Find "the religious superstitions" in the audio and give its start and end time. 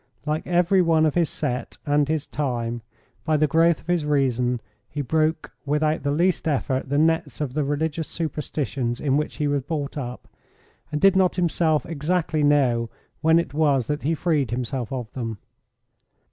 7.53-8.99